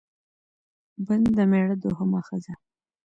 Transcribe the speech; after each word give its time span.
بن 1.05 1.21
د 1.35 1.37
مېړه 1.51 1.75
دوهمه 1.83 2.19
ښځه 2.27 2.53